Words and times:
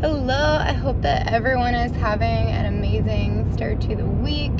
Hello, 0.00 0.56
I 0.58 0.72
hope 0.72 1.02
that 1.02 1.30
everyone 1.30 1.74
is 1.74 1.92
having 1.92 2.26
an 2.26 2.64
amazing 2.64 3.52
start 3.52 3.82
to 3.82 3.94
the 3.94 4.06
week. 4.06 4.50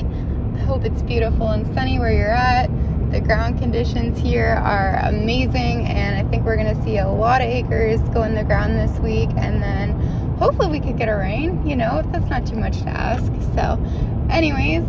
I 0.53 0.59
hope 0.59 0.85
it's 0.85 1.01
beautiful 1.01 1.47
and 1.47 1.65
sunny 1.73 1.97
where 1.97 2.13
you're 2.13 2.29
at. 2.29 2.69
The 3.11 3.21
ground 3.21 3.57
conditions 3.57 4.19
here 4.19 4.49
are 4.63 4.99
amazing, 5.03 5.87
and 5.87 6.15
I 6.15 6.29
think 6.29 6.45
we're 6.45 6.57
going 6.57 6.77
to 6.77 6.83
see 6.83 6.99
a 6.99 7.07
lot 7.07 7.41
of 7.41 7.47
acres 7.47 7.99
go 8.13 8.21
in 8.21 8.35
the 8.35 8.43
ground 8.43 8.77
this 8.77 8.99
week, 8.99 9.31
and 9.35 9.63
then 9.63 9.99
hopefully 10.37 10.67
we 10.67 10.79
could 10.79 10.95
get 10.95 11.09
a 11.09 11.15
rain, 11.15 11.65
you 11.65 11.75
know, 11.75 12.03
if 12.05 12.11
that's 12.11 12.29
not 12.29 12.45
too 12.45 12.57
much 12.57 12.77
to 12.83 12.89
ask. 12.89 13.25
So, 13.55 13.83
anyways, 14.29 14.83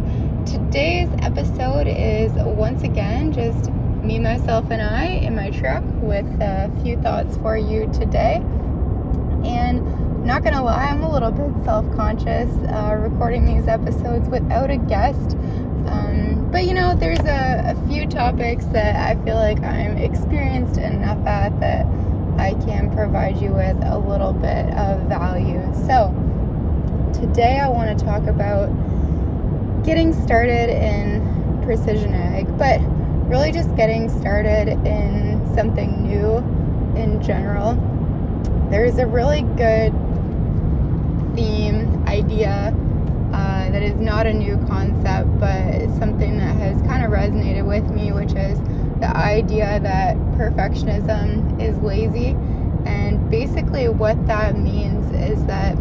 today's 0.45 1.09
episode 1.23 1.87
is 1.87 2.31
once 2.33 2.83
again 2.83 3.33
just 3.33 3.71
me, 4.05 4.19
myself, 4.19 4.71
and 4.71 4.83
I 4.83 5.05
in 5.05 5.35
my 5.35 5.49
truck 5.49 5.83
with 6.03 6.27
a 6.43 6.71
few 6.83 7.01
thoughts 7.01 7.39
for 7.39 7.57
you 7.57 7.91
today. 7.91 8.43
And 9.45 9.92
not 10.25 10.45
gonna 10.45 10.63
lie, 10.63 10.87
I'm 10.87 11.03
a 11.03 11.13
little 11.13 11.33
bit 11.33 11.65
self 11.65 11.85
conscious 11.97 12.51
uh, 12.69 12.97
recording 13.01 13.45
these 13.45 13.67
episodes 13.67 14.29
without 14.29 14.71
a 14.71 14.77
guest. 14.77 15.37
Um, 15.87 16.49
but 16.53 16.65
you 16.65 16.75
know, 16.75 16.95
there's 16.95 17.19
a, 17.21 17.75
a, 17.77 17.89
few 17.89 18.07
topics 18.07 18.65
that 18.67 18.95
I 18.95 19.21
feel 19.25 19.35
like 19.35 19.61
I'm 19.63 19.97
experienced 19.97 20.79
enough 20.79 21.27
at 21.27 21.59
that 21.59 21.87
I 22.39 22.55
can 22.65 22.95
provide 22.95 23.41
you 23.41 23.51
with 23.53 23.77
a 23.83 23.99
little 23.99 24.33
bit 24.33 24.73
of 24.75 25.03
value. 25.09 25.61
So, 25.87 26.15
today 27.13 27.59
I 27.59 27.69
want 27.69 27.99
to 27.99 28.05
talk 28.05 28.25
about 28.29 28.69
getting 29.85 30.13
started 30.23 30.71
in 30.71 31.61
precision 31.65 32.15
ag, 32.15 32.47
but 32.59 32.81
really 33.29 33.51
just 33.51 33.75
getting 33.75 34.09
started 34.21 34.69
in 34.87 35.53
something 35.55 36.03
new 36.07 36.37
in 36.97 37.21
general. 37.21 37.75
There's 38.71 38.99
a 38.99 39.07
really 39.07 39.43
good 39.57 39.93
theme 41.35 42.05
idea 42.07 42.75
uh, 43.33 43.71
that 43.71 43.83
is 43.83 43.99
not 43.99 44.27
a 44.27 44.33
new 44.33 44.59
concept, 44.67 45.29
but 45.41 45.81
something 45.99 46.37
that 46.37 46.55
has 46.57 46.81
kind 46.83 47.03
of 47.03 47.11
resonated 47.11 47.67
with 47.67 47.85
me, 47.91 48.13
which 48.13 48.33
is 48.35 48.59
the 49.01 49.11
idea 49.17 49.81
that 49.81 50.17
perfectionism 50.37 51.61
is 51.61 51.77
lazy. 51.79 52.37
And 52.85 53.31
basically, 53.31 53.89
what 53.89 54.27
that 54.27 54.59
means 54.59 55.11
is 55.15 55.45
that 55.47 55.77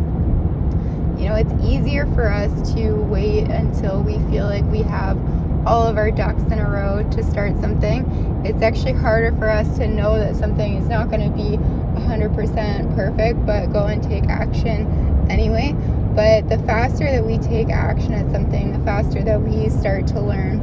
you 1.19 1.27
know 1.27 1.35
it's 1.35 1.53
easier 1.63 2.05
for 2.15 2.29
us 2.29 2.73
to 2.73 2.93
wait 2.93 3.47
until 3.49 4.01
we 4.01 4.13
feel 4.31 4.45
like 4.45 4.63
we 4.65 4.81
have 4.83 5.17
all 5.67 5.85
of 5.85 5.97
our 5.97 6.09
ducks 6.09 6.41
in 6.43 6.59
a 6.59 6.69
row 6.69 7.07
to 7.11 7.23
start 7.23 7.59
something. 7.59 8.05
It's 8.45 8.61
actually 8.63 8.93
harder 8.93 9.35
for 9.37 9.49
us 9.49 9.77
to 9.77 9.87
know 9.87 10.17
that 10.17 10.35
something 10.37 10.77
is 10.77 10.87
not 10.87 11.11
going 11.11 11.29
to 11.29 11.35
be 11.35 11.57
100% 11.99 12.95
perfect, 12.95 13.45
but 13.45 13.67
go 13.67 13.85
and 13.85 14.01
take 14.01 14.23
action 14.23 15.10
anyway. 15.31 15.73
But 16.15 16.49
the 16.49 16.57
faster 16.65 17.09
that 17.09 17.25
we 17.25 17.37
take 17.37 17.69
action 17.69 18.13
at 18.13 18.29
something, 18.31 18.73
the 18.73 18.85
faster 18.85 19.23
that 19.23 19.41
we 19.41 19.69
start 19.69 20.07
to 20.07 20.19
learn. 20.19 20.59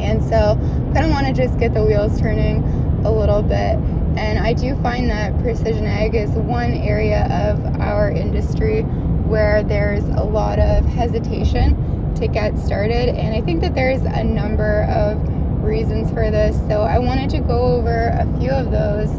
And 0.00 0.22
so, 0.24 0.58
I 0.58 0.92
kind 0.94 1.06
of 1.06 1.10
want 1.10 1.26
to 1.26 1.32
just 1.34 1.58
get 1.58 1.74
the 1.74 1.84
wheels 1.84 2.18
turning 2.18 2.64
a 3.04 3.10
little 3.10 3.42
bit. 3.42 3.76
And 4.16 4.38
I 4.38 4.54
do 4.54 4.74
find 4.82 5.10
that 5.10 5.38
precision 5.40 5.86
ag 5.86 6.14
is 6.14 6.30
one 6.30 6.72
area 6.72 7.26
of 7.48 7.80
our 7.80 8.10
industry 8.10 8.82
where 8.82 9.62
there's 9.62 10.04
a 10.04 10.24
lot 10.24 10.58
of 10.58 10.84
hesitation 10.86 12.14
to 12.16 12.26
get 12.26 12.58
started. 12.58 13.10
And 13.10 13.34
I 13.34 13.42
think 13.42 13.60
that 13.60 13.74
there's 13.74 14.02
a 14.02 14.24
number 14.24 14.84
of 14.84 15.18
reasons 15.62 16.10
for 16.10 16.30
this. 16.30 16.56
So 16.68 16.82
I 16.82 16.98
wanted 16.98 17.30
to 17.30 17.40
go 17.40 17.60
over 17.76 18.08
a 18.08 18.26
few 18.38 18.50
of 18.50 18.70
those, 18.70 19.10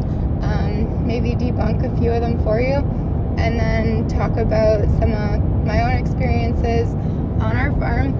um, 0.42 1.06
maybe 1.06 1.30
debunk 1.30 1.84
a 1.84 2.00
few 2.00 2.10
of 2.10 2.20
them 2.20 2.42
for 2.42 2.60
you 2.60 2.82
and 3.38 3.58
then 3.58 4.08
talk 4.08 4.36
about 4.36 4.82
some 4.98 5.12
of 5.12 5.64
my 5.64 5.82
own 5.82 6.00
experiences 6.00 6.88
on 7.42 7.56
our 7.56 7.72
farm. 7.78 8.14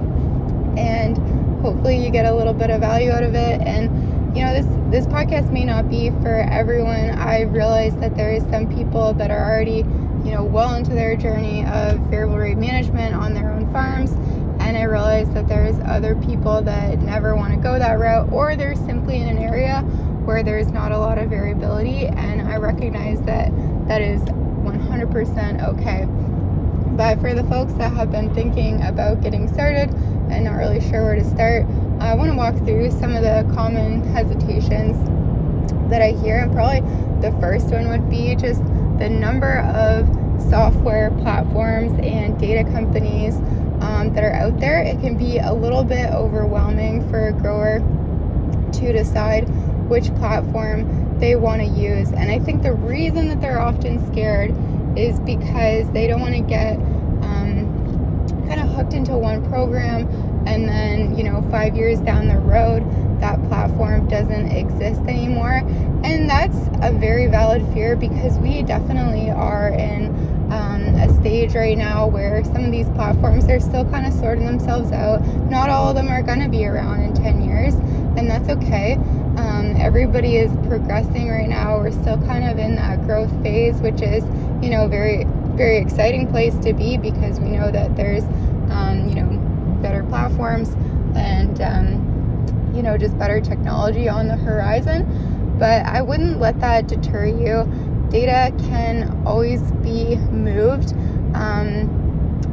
And 0.79 1.17
hopefully 1.63 2.05
you 2.05 2.11
get 2.11 2.27
a 2.27 2.35
little 2.35 2.55
bit 2.55 2.71
of 2.71 2.81
value 2.81 3.11
out 3.11 3.23
of 3.23 3.35
it. 3.35 3.61
And 3.63 4.37
you 4.37 4.45
know 4.45 4.53
this 4.53 4.67
this 4.91 5.07
podcast 5.07 5.51
may 5.53 5.65
not 5.65 5.89
be 5.89 6.11
for 6.11 6.47
everyone. 6.51 7.11
I 7.11 7.43
realize 7.43 7.97
that 7.97 8.17
there 8.17 8.33
is 8.33 8.43
some 8.45 8.73
people 8.75 9.13
that 9.15 9.31
are 9.31 9.45
already 9.45 9.79
you 10.25 10.33
know 10.33 10.45
well 10.45 10.75
into 10.75 10.91
their 10.91 11.17
journey 11.17 11.65
of 11.67 11.99
variable 12.11 12.39
rate 12.39 12.59
management 12.59 13.15
on 13.15 13.33
their 13.35 13.53
own 13.53 13.71
farms. 13.73 14.11
And 14.61 14.77
i 14.77 14.83
realize 14.83 15.33
that 15.35 15.47
there's 15.47 15.79
other 15.87 16.15
people 16.17 16.63
that 16.63 16.99
never 17.01 17.37
want 17.37 17.53
to 17.53 17.61
go 17.61 17.79
that 17.79 17.99
route 17.99 18.33
or 18.33 18.57
they're 18.57 18.75
simply 18.75 19.19
in 19.19 19.29
an 19.29 19.39
area 19.39 19.83
where 20.25 20.43
there's 20.43 20.73
not 20.73 20.91
a 20.91 20.99
lot 20.99 21.19
of 21.19 21.29
variability. 21.31 22.07
And 22.07 22.43
i 22.43 22.57
recognize 22.57 23.21
that 23.23 23.53
that 23.89 24.01
is 24.01 24.21
100% 24.95 25.63
okay. 25.75 26.07
But 26.97 27.21
for 27.21 27.35
the 27.35 27.43
folks 27.45 27.73
that 27.75 27.93
have 27.93 28.13
been 28.13 28.33
thinking 28.35 28.83
about 28.83 29.21
getting 29.21 29.53
started 29.53 29.91
and 30.31 30.45
not 30.45 30.55
really 30.55 30.81
sure 30.81 31.03
where 31.03 31.17
to 31.17 31.25
start, 31.25 31.67
I 32.01 32.15
want 32.15 32.31
to 32.31 32.37
walk 32.37 32.57
through 32.59 32.91
some 32.93 33.17
of 33.17 33.23
the 33.23 33.51
common 33.55 34.03
hesitations 34.13 34.97
that 35.91 36.01
I 36.03 36.13
hear. 36.13 36.39
And 36.39 36.53
probably 36.53 36.81
the 37.21 37.37
first 37.41 37.67
one 37.67 37.89
would 37.89 38.09
be 38.09 38.37
just 38.37 38.63
the 38.99 39.09
number 39.09 39.59
of 39.61 40.07
software 40.49 41.11
platforms 41.11 41.99
and 42.01 42.39
data 42.39 42.63
companies 42.71 43.35
um, 43.81 44.13
that 44.15 44.23
are 44.23 44.33
out 44.33 44.61
there. 44.61 44.81
It 44.83 45.01
can 45.01 45.17
be 45.17 45.39
a 45.39 45.53
little 45.53 45.83
bit 45.83 46.13
overwhelming 46.13 47.09
for 47.11 47.29
a 47.29 47.33
grower 47.33 47.81
to 48.73 48.93
decide 48.93 49.49
which 49.89 50.15
platform 50.17 51.19
they 51.19 51.37
want 51.37 51.61
to 51.61 51.67
use. 51.67 52.13
And 52.13 52.31
I 52.31 52.39
think 52.39 52.63
the 52.63 52.73
reason 52.73 53.29
that 53.29 53.41
they're 53.41 53.61
often 53.61 54.05
scared 54.13 54.55
is 54.97 55.19
because 55.21 55.91
they 55.93 56.07
don't 56.07 56.21
want 56.21 56.35
to 56.35 56.43
get 56.43 56.77
um, 56.77 58.45
kind 58.49 58.61
of 58.61 58.69
hooked 58.71 58.93
into 58.93 59.17
one 59.17 59.47
program 59.49 60.07
and 60.47 60.69
then, 60.69 61.17
you 61.17 61.25
know, 61.25 61.43
five 61.51 61.77
years 61.77 61.99
down 62.01 62.29
the 62.29 62.39
road, 62.39 62.83
that 63.21 63.43
platform 63.49 64.07
doesn't 64.09 64.51
exist 64.51 65.01
anymore. 65.03 65.63
And 66.05 66.29
that's 66.29 66.57
a 66.83 66.93
very 66.93 67.27
valid 67.27 67.67
fear 67.73 67.97
because 67.97 68.39
we 68.39 68.63
definitely 68.63 69.31
are 69.31 69.69
in 69.69 70.09
um, 70.53 70.95
a 70.97 71.13
stage 71.21 71.55
right 71.55 71.79
now 71.79 72.07
where 72.07 72.45
some 72.45 72.65
of 72.65 72.71
these 72.71 72.89
platforms 72.91 73.49
are 73.49 73.59
still 73.59 73.85
kind 73.87 74.07
of 74.07 74.13
sorting 74.13 74.45
themselves 74.45 74.93
out. 74.93 75.25
Not 75.51 75.71
all 75.71 75.89
of 75.89 75.95
them 75.95 76.09
are 76.09 76.23
going 76.23 76.41
to 76.41 76.49
be 76.49 76.67
around 76.67 77.03
in 77.03 77.15
10 77.15 77.43
years, 77.43 77.75
and 78.17 78.29
that's 78.29 78.49
okay. 78.51 78.95
Um, 79.37 79.75
everybody 79.79 80.37
is 80.37 80.53
progressing 80.69 81.31
right 81.31 81.49
now. 81.49 81.79
We're 81.79 81.91
still 81.91 82.19
kind 82.27 82.45
of 82.45 82.59
in 82.59 82.77
that 82.77 83.03
growth 83.05 83.31
phase, 83.43 83.77
which 83.81 84.03
is, 84.03 84.23
you 84.65 84.71
know, 84.71 84.89
very, 84.89 85.25
very 85.57 85.77
exciting 85.77 86.27
place 86.27 86.57
to 86.61 86.73
be 86.73 86.97
because 86.97 87.39
we 87.39 87.51
know 87.51 87.71
that 87.71 87.95
there's, 87.97 88.25
um, 88.71 89.07
you 89.11 89.15
know, 89.15 89.27
better 89.83 90.03
platforms 90.05 90.71
and, 91.15 91.61
um, 91.61 92.73
you 92.75 92.83
know, 92.83 92.97
just 92.97 93.17
better 93.19 93.43
technology 93.43 94.09
on 94.09 94.27
the 94.27 94.37
horizon. 94.37 95.05
But 95.59 95.85
I 95.85 96.01
wouldn't 96.01 96.41
let 96.41 96.59
that 96.61 96.89
deter 96.89 97.27
you. 97.27 97.71
Data 98.09 98.55
can 98.71 99.23
always 99.27 99.61
be 99.83 100.17
moved. 100.17 100.95
Um, 101.35 102.01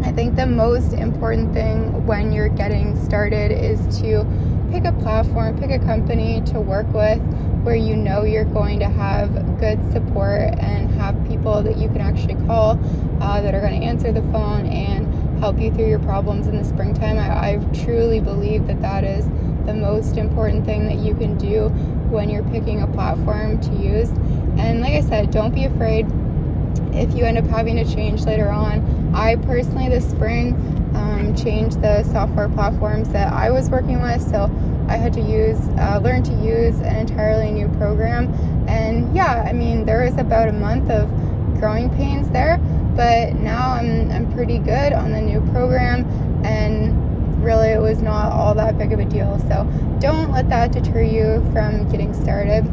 I 0.03 0.11
think 0.11 0.35
the 0.35 0.47
most 0.47 0.91
important 0.91 1.53
thing 1.53 2.05
when 2.05 2.33
you're 2.33 2.49
getting 2.49 3.01
started 3.05 3.51
is 3.51 3.79
to 4.01 4.25
pick 4.69 4.83
a 4.83 4.91
platform, 4.91 5.57
pick 5.57 5.71
a 5.71 5.79
company 5.79 6.41
to 6.47 6.59
work 6.59 6.91
with 6.93 7.21
where 7.63 7.75
you 7.75 7.95
know 7.95 8.23
you're 8.23 8.45
going 8.45 8.79
to 8.79 8.89
have 8.89 9.59
good 9.59 9.79
support 9.91 10.41
and 10.59 10.89
have 10.91 11.15
people 11.27 11.61
that 11.61 11.77
you 11.77 11.87
can 11.89 12.01
actually 12.01 12.35
call 12.45 12.79
uh, 13.21 13.41
that 13.41 13.53
are 13.53 13.61
going 13.61 13.79
to 13.79 13.85
answer 13.85 14.11
the 14.11 14.21
phone 14.31 14.65
and 14.67 15.39
help 15.39 15.59
you 15.59 15.73
through 15.73 15.87
your 15.87 15.99
problems 15.99 16.47
in 16.47 16.57
the 16.57 16.63
springtime. 16.63 17.17
I, 17.17 17.53
I 17.53 17.83
truly 17.83 18.19
believe 18.19 18.67
that 18.67 18.81
that 18.81 19.03
is 19.03 19.25
the 19.65 19.73
most 19.73 20.17
important 20.17 20.65
thing 20.65 20.85
that 20.87 20.97
you 20.97 21.15
can 21.15 21.37
do 21.37 21.69
when 22.09 22.29
you're 22.29 22.43
picking 22.45 22.81
a 22.81 22.87
platform 22.87 23.59
to 23.61 23.71
use. 23.75 24.09
And 24.57 24.81
like 24.81 24.93
I 24.93 25.01
said, 25.01 25.31
don't 25.31 25.53
be 25.53 25.65
afraid 25.65 26.07
if 26.93 27.15
you 27.15 27.25
end 27.25 27.37
up 27.37 27.45
having 27.45 27.75
to 27.77 27.85
change 27.85 28.23
later 28.23 28.49
on. 28.49 29.15
I 29.15 29.35
personally, 29.37 29.89
this 29.89 30.09
spring, 30.09 30.53
um, 30.95 31.35
changed 31.35 31.81
the 31.81 32.03
software 32.03 32.49
platforms 32.49 33.09
that 33.09 33.31
I 33.31 33.49
was 33.49 33.69
working 33.69 34.01
with. 34.01 34.21
So 34.29 34.49
I 34.91 34.97
had 34.97 35.13
to 35.13 35.21
use, 35.21 35.57
uh, 35.79 36.01
learn 36.03 36.21
to 36.23 36.33
use 36.33 36.77
an 36.81 36.95
entirely 36.97 37.49
new 37.49 37.69
program. 37.77 38.27
And 38.67 39.15
yeah, 39.15 39.45
I 39.47 39.53
mean, 39.53 39.85
there 39.85 40.03
was 40.03 40.17
about 40.17 40.49
a 40.49 40.51
month 40.51 40.91
of 40.91 41.09
growing 41.61 41.89
pains 41.91 42.29
there, 42.31 42.57
but 42.95 43.35
now 43.35 43.71
I'm, 43.71 44.11
I'm 44.11 44.33
pretty 44.33 44.57
good 44.57 44.91
on 44.91 45.13
the 45.13 45.21
new 45.21 45.39
program. 45.53 46.03
And 46.43 47.41
really, 47.41 47.69
it 47.69 47.79
was 47.79 48.01
not 48.01 48.33
all 48.33 48.53
that 48.55 48.77
big 48.77 48.91
of 48.91 48.99
a 48.99 49.05
deal. 49.05 49.39
So 49.47 49.63
don't 49.99 50.29
let 50.29 50.49
that 50.49 50.73
deter 50.73 51.01
you 51.01 51.41
from 51.53 51.89
getting 51.89 52.13
started. 52.13 52.65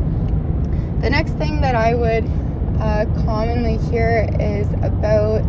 The 1.00 1.11
next 1.11 1.35
thing 1.35 1.61
that 1.61 1.76
I 1.76 1.94
would 1.94 2.25
uh, 2.81 3.06
commonly 3.25 3.76
hear 3.76 4.29
is 4.41 4.67
about 4.82 5.44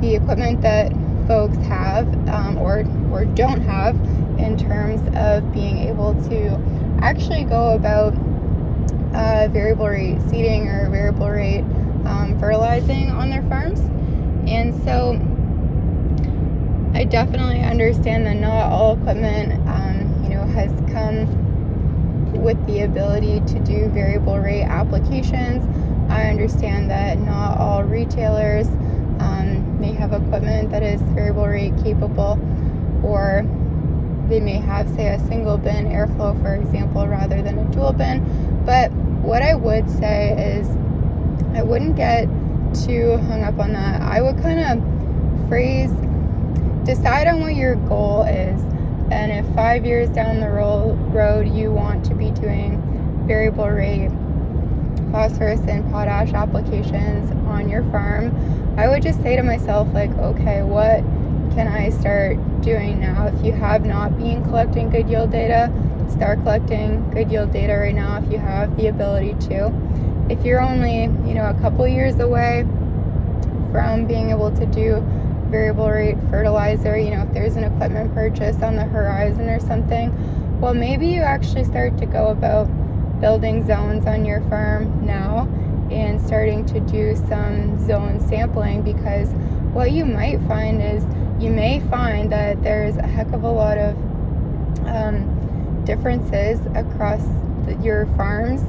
the 0.00 0.14
equipment 0.14 0.62
that 0.62 0.92
folks 1.26 1.56
have 1.66 2.06
um, 2.28 2.58
or 2.58 2.84
or 3.12 3.24
don't 3.24 3.60
have 3.62 3.96
in 4.38 4.56
terms 4.56 5.00
of 5.16 5.52
being 5.52 5.78
able 5.78 6.14
to 6.28 6.58
actually 7.00 7.44
go 7.44 7.74
about 7.74 8.14
uh, 9.14 9.48
variable 9.48 9.88
rate 9.88 10.18
seeding 10.28 10.68
or 10.68 10.88
variable 10.88 11.30
rate 11.30 11.64
um, 12.06 12.36
fertilizing 12.40 13.10
on 13.10 13.30
their 13.30 13.42
farms. 13.42 13.80
And 14.48 14.74
so 14.84 15.20
I 16.94 17.04
definitely 17.04 17.60
understand 17.60 18.26
that 18.26 18.36
not 18.36 18.70
all 18.70 18.98
equipment, 18.98 19.52
um, 19.68 20.22
you 20.22 20.30
know, 20.30 20.44
has 20.44 20.70
come 20.92 21.26
with 22.42 22.64
the 22.66 22.82
ability 22.82 23.40
to 23.40 23.60
do 23.60 23.88
variable 23.88 24.38
rate 24.38 24.64
applications. 24.64 25.64
I 26.10 26.24
understand 26.24 26.90
that 26.90 27.18
not 27.18 27.58
all 27.58 27.82
retailers 27.84 28.66
um, 29.20 29.80
may 29.80 29.92
have 29.92 30.12
equipment 30.12 30.70
that 30.70 30.82
is 30.82 31.00
variable 31.02 31.46
rate 31.46 31.72
capable, 31.82 32.38
they 34.32 34.40
may 34.40 34.56
have, 34.56 34.88
say, 34.94 35.08
a 35.08 35.18
single 35.28 35.58
bin 35.58 35.84
airflow, 35.84 36.40
for 36.40 36.54
example, 36.54 37.06
rather 37.06 37.42
than 37.42 37.58
a 37.58 37.64
dual 37.66 37.92
bin. 37.92 38.24
But 38.64 38.90
what 39.20 39.42
I 39.42 39.54
would 39.54 39.90
say 39.90 40.56
is, 40.56 40.66
I 41.54 41.62
wouldn't 41.62 41.96
get 41.96 42.24
too 42.86 43.18
hung 43.28 43.42
up 43.42 43.58
on 43.58 43.74
that. 43.74 44.00
I 44.00 44.22
would 44.22 44.40
kind 44.40 44.58
of 44.58 45.48
phrase, 45.48 45.90
decide 46.84 47.26
on 47.26 47.42
what 47.42 47.54
your 47.54 47.74
goal 47.74 48.22
is. 48.22 48.62
And 49.10 49.30
if 49.30 49.54
five 49.54 49.84
years 49.84 50.08
down 50.08 50.40
the 50.40 50.48
road 50.48 51.46
you 51.48 51.70
want 51.70 52.06
to 52.06 52.14
be 52.14 52.30
doing 52.30 52.80
variable 53.26 53.68
rate 53.68 54.10
phosphorus 55.10 55.60
and 55.68 55.84
potash 55.92 56.32
applications 56.32 57.30
on 57.48 57.68
your 57.68 57.82
farm, 57.90 58.34
I 58.78 58.88
would 58.88 59.02
just 59.02 59.20
say 59.20 59.36
to 59.36 59.42
myself, 59.42 59.92
like, 59.92 60.10
okay, 60.12 60.62
what 60.62 61.04
can 61.54 61.68
I 61.68 61.90
start 61.90 62.36
doing 62.62 63.00
now? 63.00 63.26
If 63.26 63.44
you 63.44 63.52
have 63.52 63.84
not 63.84 64.16
been 64.16 64.42
collecting 64.44 64.88
good 64.88 65.08
yield 65.08 65.32
data, 65.32 65.70
start 66.10 66.40
collecting 66.40 67.08
good 67.10 67.30
yield 67.30 67.52
data 67.52 67.74
right 67.74 67.94
now 67.94 68.22
if 68.22 68.32
you 68.32 68.38
have 68.38 68.74
the 68.76 68.88
ability 68.88 69.34
to. 69.48 69.72
If 70.30 70.44
you're 70.44 70.60
only, 70.60 71.02
you 71.28 71.34
know, 71.34 71.50
a 71.50 71.58
couple 71.60 71.86
years 71.86 72.18
away 72.20 72.62
from 73.70 74.06
being 74.06 74.30
able 74.30 74.50
to 74.56 74.66
do 74.66 75.04
variable 75.50 75.90
rate 75.90 76.16
fertilizer, 76.30 76.96
you 76.98 77.10
know, 77.10 77.24
if 77.24 77.34
there's 77.34 77.56
an 77.56 77.64
equipment 77.64 78.14
purchase 78.14 78.56
on 78.62 78.76
the 78.76 78.84
horizon 78.84 79.48
or 79.50 79.60
something, 79.60 80.10
well, 80.60 80.72
maybe 80.72 81.06
you 81.06 81.20
actually 81.20 81.64
start 81.64 81.98
to 81.98 82.06
go 82.06 82.28
about 82.28 82.64
building 83.20 83.66
zones 83.66 84.06
on 84.06 84.24
your 84.24 84.40
farm 84.42 85.04
now 85.04 85.46
and 85.90 86.20
starting 86.26 86.64
to 86.64 86.80
do 86.80 87.14
some 87.28 87.78
zone 87.86 88.18
sampling 88.28 88.80
because 88.80 89.28
what 89.74 89.92
you 89.92 90.06
might 90.06 90.40
find 90.42 90.82
is 90.82 91.04
you 91.42 91.50
may 91.50 91.80
find 91.90 92.30
that 92.30 92.62
there's 92.62 92.96
a 92.96 93.06
heck 93.06 93.26
of 93.32 93.42
a 93.42 93.50
lot 93.50 93.76
of 93.76 93.96
um, 94.86 95.82
differences 95.84 96.60
across 96.76 97.22
the, 97.66 97.76
your 97.82 98.06
farms 98.16 98.62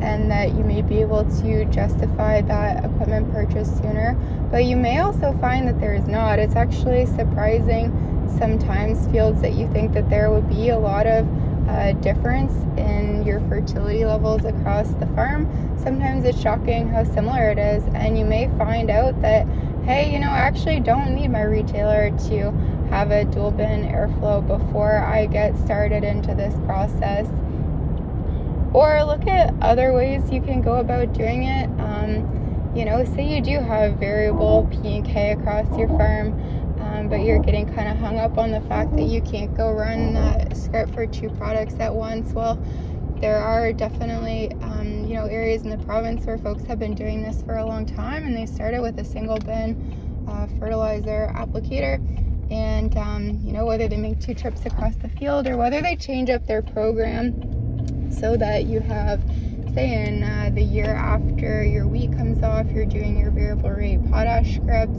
and 0.00 0.30
that 0.30 0.54
you 0.54 0.62
may 0.62 0.80
be 0.80 1.00
able 1.00 1.24
to 1.40 1.64
justify 1.66 2.40
that 2.40 2.84
equipment 2.84 3.30
purchase 3.32 3.68
sooner. 3.78 4.14
But 4.50 4.64
you 4.64 4.76
may 4.76 5.00
also 5.00 5.36
find 5.40 5.66
that 5.68 5.80
there 5.80 5.94
is 5.94 6.06
not. 6.06 6.38
It's 6.38 6.56
actually 6.56 7.06
surprising 7.06 7.90
sometimes 8.38 9.06
fields 9.08 9.40
that 9.42 9.54
you 9.54 9.70
think 9.72 9.92
that 9.92 10.08
there 10.08 10.30
would 10.30 10.48
be 10.48 10.70
a 10.70 10.78
lot 10.78 11.06
of 11.06 11.28
uh, 11.68 11.92
difference 11.94 12.52
in 12.78 13.24
your 13.24 13.40
fertility 13.48 14.04
levels 14.04 14.44
across 14.44 14.88
the 14.94 15.06
farm. 15.08 15.48
Sometimes 15.82 16.24
it's 16.24 16.40
shocking 16.40 16.88
how 16.88 17.04
similar 17.04 17.50
it 17.50 17.58
is, 17.58 17.82
and 17.94 18.18
you 18.18 18.24
may 18.24 18.48
find 18.56 18.90
out 18.90 19.20
that, 19.22 19.46
hey, 19.84 20.12
you 20.12 20.18
know, 20.18 20.30
I 20.30 20.38
actually 20.38 20.80
don't 20.80 21.14
need 21.14 21.28
my 21.28 21.42
retailer 21.42 22.10
to 22.28 22.50
have 22.90 23.10
a 23.10 23.24
dual 23.24 23.50
bin 23.50 23.84
airflow 23.84 24.46
before 24.46 24.98
I 24.98 25.26
get 25.26 25.56
started 25.58 26.04
into 26.04 26.34
this 26.34 26.54
process 26.66 27.26
or 28.72 29.02
look 29.04 29.26
at 29.26 29.54
other 29.60 29.92
ways 29.92 30.30
you 30.30 30.40
can 30.40 30.62
go 30.62 30.76
about 30.76 31.12
doing 31.12 31.44
it. 31.44 31.66
Um, 31.80 32.72
you 32.74 32.84
know, 32.84 33.04
say 33.04 33.34
you 33.34 33.40
do 33.40 33.58
have 33.58 33.96
variable 33.96 34.68
P 34.70 34.96
and 34.96 35.04
K 35.04 35.32
across 35.32 35.66
your 35.76 35.88
farm, 35.88 36.32
um, 36.80 37.08
but 37.08 37.20
you're 37.20 37.40
getting 37.40 37.66
kind 37.74 37.88
of 37.88 37.96
hung 37.98 38.18
up 38.18 38.38
on 38.38 38.52
the 38.52 38.60
fact 38.62 38.94
that 38.96 39.04
you 39.04 39.20
can't 39.22 39.56
go 39.56 39.72
run 39.72 40.14
that 40.14 40.56
script 40.56 40.94
for 40.94 41.06
two 41.06 41.30
products 41.30 41.74
at 41.80 41.92
once. 41.92 42.32
Well, 42.32 42.62
there 43.20 43.38
are 43.38 43.72
definitely 43.72 44.52
um, 44.62 44.79
you 45.10 45.16
know 45.16 45.26
areas 45.26 45.62
in 45.62 45.70
the 45.70 45.84
province 45.84 46.24
where 46.24 46.38
folks 46.38 46.62
have 46.66 46.78
been 46.78 46.94
doing 46.94 47.20
this 47.20 47.42
for 47.42 47.56
a 47.56 47.66
long 47.66 47.84
time, 47.84 48.24
and 48.24 48.36
they 48.36 48.46
started 48.46 48.80
with 48.80 48.96
a 49.00 49.04
single 49.04 49.38
bin 49.38 50.24
uh, 50.28 50.46
fertilizer 50.60 51.32
applicator. 51.34 51.98
And 52.52 52.96
um, 52.96 53.40
you 53.42 53.52
know 53.52 53.66
whether 53.66 53.88
they 53.88 53.96
make 53.96 54.20
two 54.20 54.34
trips 54.34 54.66
across 54.66 54.94
the 54.94 55.08
field 55.08 55.48
or 55.48 55.56
whether 55.56 55.82
they 55.82 55.96
change 55.96 56.30
up 56.30 56.46
their 56.46 56.62
program 56.62 57.34
so 58.12 58.36
that 58.36 58.66
you 58.66 58.78
have 58.78 59.20
say 59.74 60.06
in 60.06 60.22
uh, 60.22 60.50
the 60.54 60.62
year 60.62 60.94
after 60.94 61.64
your 61.64 61.86
wheat 61.88 62.12
comes 62.12 62.42
off 62.42 62.68
you're 62.72 62.84
doing 62.84 63.16
your 63.16 63.30
variable 63.30 63.70
rate 63.70 64.00
potash 64.10 64.56
script 64.56 64.96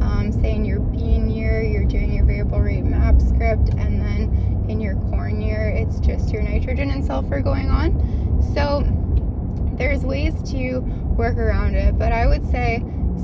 um, 0.00 0.30
say 0.30 0.54
in 0.54 0.64
your 0.64 0.78
bean 0.78 1.28
year 1.28 1.60
you're 1.60 1.84
doing 1.84 2.12
your 2.12 2.24
variable 2.24 2.60
rate 2.60 2.84
MAP 2.84 3.20
script 3.20 3.70
and 3.78 4.00
then 4.00 4.64
in 4.68 4.80
your 4.80 4.94
corn 5.10 5.42
year 5.42 5.70
it's 5.70 5.98
just 5.98 6.32
your 6.32 6.40
nitrogen 6.40 6.92
and 6.92 7.04
sulfur 7.04 7.40
going 7.40 7.68
on 7.68 7.90
so 8.54 8.84
there's 9.82 10.04
ways 10.04 10.32
to 10.48 10.78
work 11.16 11.36
around 11.36 11.74
it 11.74 11.98
but 11.98 12.12
i 12.12 12.24
would 12.24 12.48
say 12.52 12.80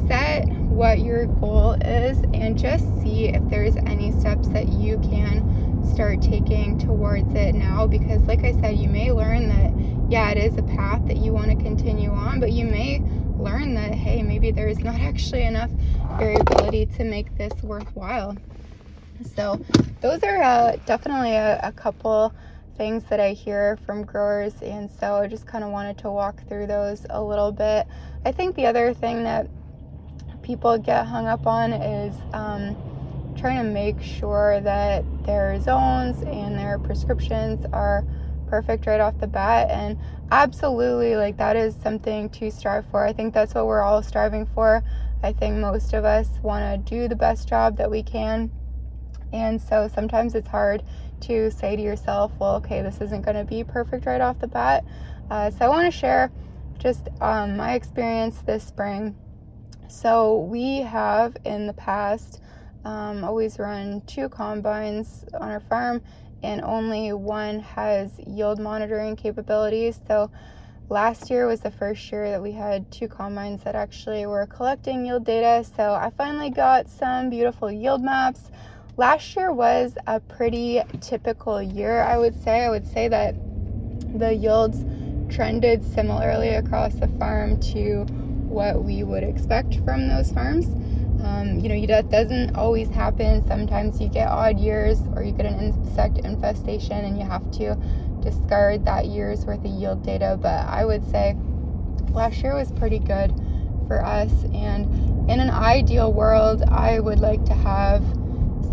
set 0.09 0.49
what 0.49 0.99
your 0.99 1.27
goal 1.27 1.75
is 1.75 2.19
and 2.35 2.59
just 2.59 2.85
see 3.01 3.29
if 3.29 3.49
there's 3.49 3.77
any 3.77 4.11
steps 4.11 4.49
that 4.49 4.69
you 4.69 4.99
can 4.99 5.49
start 5.95 6.21
taking 6.21 6.77
towards 6.77 7.33
it 7.35 7.55
now 7.55 7.87
because 7.87 8.21
like 8.23 8.45
I 8.45 8.53
said 8.61 8.77
you 8.77 8.89
may 8.89 9.13
learn 9.13 9.49
that 9.49 10.11
yeah 10.11 10.31
it 10.31 10.39
is 10.39 10.59
a 10.59 10.63
path 10.63 11.07
that 11.07 11.19
you 11.19 11.33
want 11.33 11.49
to 11.51 11.57
continue 11.57 12.11
on 12.11 12.41
but 12.41 12.51
you 12.51 12.65
may 12.65 13.03
learn 13.39 13.75
that 13.75 13.95
hey 13.95 14.23
maybe 14.23 14.51
there 14.51 14.69
is 14.69 14.81
not 14.81 14.95
actually 15.01 15.45
enough 15.45 15.71
variability 16.19 16.87
to 16.87 17.05
make 17.05 17.37
this 17.39 17.53
worthwhile. 17.63 18.37
So 19.35 19.61
those 20.01 20.23
are 20.23 20.43
uh, 20.43 20.77
definitely 20.87 21.33
a, 21.33 21.61
a 21.63 21.73
couple 21.73 22.33
things 22.79 23.05
that 23.11 23.21
I 23.21 23.33
hear 23.33 23.77
from 23.85 24.05
growers 24.05 24.55
and 24.63 24.89
so 24.99 25.17
I 25.17 25.27
just 25.27 25.47
kind 25.47 25.65
of 25.65 25.71
wanted 25.71 25.99
to 25.99 26.11
walk 26.11 26.49
through 26.49 26.69
those 26.69 27.05
a 27.11 27.23
little 27.23 27.53
bit. 27.53 27.87
I 28.25 28.33
think 28.33 28.55
the 28.57 28.67
other 28.67 28.95
thing 28.95 29.25
that 29.25 29.49
people 30.43 30.79
get 30.79 31.05
hung 31.05 31.27
up 31.27 31.47
on 31.47 31.73
is 31.75 32.15
um, 32.33 32.75
trying 33.37 33.59
to 33.59 33.71
make 33.71 34.01
sure 34.01 34.61
that 34.61 35.05
their 35.27 35.61
zones 35.61 36.23
and 36.23 36.57
their 36.57 36.79
prescriptions 36.79 37.67
are 37.73 38.05
perfect 38.47 38.87
right 38.87 39.01
off 39.01 39.19
the 39.19 39.27
bat 39.27 39.69
and 39.71 39.99
absolutely 40.31 41.17
like 41.17 41.37
that 41.37 41.57
is 41.57 41.75
something 41.83 42.31
to 42.31 42.51
strive 42.51 42.87
for. 42.91 43.05
I 43.05 43.13
think 43.13 43.35
that's 43.35 43.55
what 43.55 43.67
we're 43.67 43.83
all 43.83 44.03
striving 44.03 44.47
for. 44.47 44.83
I 45.23 45.33
think 45.33 45.57
most 45.57 45.95
of 45.95 46.05
us 46.05 46.29
want 46.43 46.87
to 46.87 46.91
do 46.91 47.09
the 47.09 47.17
best 47.17 47.49
job 47.49 47.77
that 47.79 47.91
we 47.91 48.05
can 48.05 48.51
and 49.33 49.61
so 49.61 49.89
sometimes 49.93 50.35
it's 50.35 50.49
hard 50.49 50.83
to 51.21 51.51
say 51.51 51.77
to 51.77 51.83
yourself 51.83 52.33
well 52.39 52.57
okay 52.57 52.83
this 52.83 53.01
isn't 53.01 53.23
going 53.23 53.37
to 53.37 53.45
be 53.45 53.65
perfect 53.65 54.07
right 54.07 54.21
off 54.21 54.39
the 54.39 54.47
bat 54.47 54.85
uh, 55.31 55.51
so 55.51 55.65
i 55.65 55.69
want 55.69 55.85
to 55.85 55.97
share 55.97 56.31
just 56.79 57.09
um, 57.21 57.57
my 57.57 57.75
experience 57.75 58.41
this 58.47 58.65
spring 58.65 59.15
so 59.89 60.41
we 60.41 60.79
have 60.83 61.37
in 61.45 61.67
the 61.67 61.73
past 61.73 62.41
um, 62.85 63.25
always 63.25 63.59
run 63.59 64.03
two 64.07 64.29
combines 64.29 65.25
on 65.35 65.51
our 65.51 65.61
farm, 65.61 66.03
and 66.43 66.63
only 66.63 67.13
one 67.13 67.61
has 67.61 68.11
yield 68.27 68.59
monitoring 68.59 69.17
capabilities. 69.17 70.01
So 70.07 70.31
last 70.89 71.31
year 71.31 71.47
was 71.47 71.61
the 71.61 71.71
first 71.71 72.11
year 72.13 72.31
that 72.31 72.43
we 72.43 72.53
had 72.53 72.91
two 72.91 73.09
combines 73.09 73.63
that 73.65 73.75
actually 73.75 74.27
were 74.27 74.47
collecting 74.47 75.05
yield 75.05 75.25
data. 75.25 75.69
So 75.77 75.93
I 75.93 76.11
finally 76.17 76.51
got 76.51 76.89
some 76.89 77.31
beautiful 77.31 77.71
yield 77.71 78.03
maps. 78.03 78.51
Last 78.99 79.37
year 79.37 79.53
was 79.53 79.97
a 80.09 80.19
pretty 80.19 80.83
typical 81.01 81.63
year, 81.63 82.03
I 82.03 82.19
would 82.19 82.35
say. 82.43 82.65
I 82.65 82.69
would 82.69 82.85
say 82.85 83.07
that 83.07 83.37
the 84.19 84.35
yields 84.35 84.85
trended 85.33 85.85
similarly 85.85 86.49
across 86.49 86.95
the 86.95 87.07
farm 87.07 87.61
to 87.61 88.03
what 88.49 88.83
we 88.83 89.05
would 89.05 89.23
expect 89.23 89.77
from 89.85 90.09
those 90.09 90.33
farms. 90.33 90.67
Um, 91.23 91.61
you 91.61 91.69
know, 91.69 91.87
that 91.87 92.11
doesn't 92.11 92.57
always 92.57 92.89
happen. 92.89 93.47
Sometimes 93.47 94.01
you 94.01 94.09
get 94.09 94.27
odd 94.27 94.59
years 94.59 95.01
or 95.15 95.23
you 95.23 95.31
get 95.31 95.47
an 95.47 95.61
insect 95.61 96.19
infestation 96.19 97.05
and 97.05 97.17
you 97.17 97.25
have 97.25 97.49
to 97.53 97.77
discard 98.19 98.85
that 98.87 99.07
year's 99.07 99.47
worth 99.47 99.61
of 99.61 99.67
yield 99.67 100.03
data. 100.05 100.37
But 100.43 100.67
I 100.67 100.85
would 100.85 101.09
say 101.09 101.37
last 102.11 102.43
year 102.43 102.57
was 102.57 102.73
pretty 102.73 102.99
good 102.99 103.33
for 103.87 104.05
us. 104.05 104.33
And 104.53 105.31
in 105.31 105.39
an 105.39 105.51
ideal 105.51 106.13
world, 106.13 106.65
I 106.65 106.99
would 106.99 107.21
like 107.21 107.45
to 107.45 107.55
have, 107.55 108.03